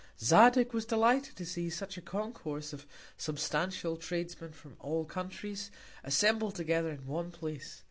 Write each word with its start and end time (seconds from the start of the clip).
Zadig 0.19 0.73
was 0.73 0.87
delighted 0.87 1.35
to 1.35 1.45
see 1.45 1.69
such 1.69 1.95
a 1.95 2.01
Concourse 2.01 2.73
of 2.73 2.87
substantial 3.17 3.97
Tradesmen 3.97 4.51
from 4.51 4.75
all 4.79 5.05
Countries, 5.05 5.69
assembled 6.03 6.55
together 6.55 6.89
in 6.89 7.05
one 7.05 7.29
Place. 7.29 7.79